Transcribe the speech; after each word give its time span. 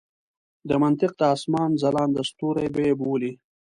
د 0.67 0.69
منطق 0.81 1.11
د 1.19 1.21
اسمان 1.35 1.69
ځلانده 1.81 2.21
ستوري 2.29 2.67
به 2.73 2.79
یې 2.87 2.93
بولي. 3.01 3.31